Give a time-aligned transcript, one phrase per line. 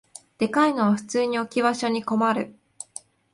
[0.39, 2.55] でかいのは普通に置き場所に困る